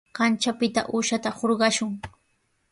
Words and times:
Kanchapita 0.19 0.81
uushata 0.95 1.35
hurqashun. 1.37 1.91